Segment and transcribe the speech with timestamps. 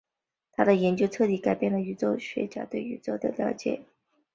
[0.53, 3.89] 她的研究彻底改变了宇宙学家对宇宙的了解和模型建构。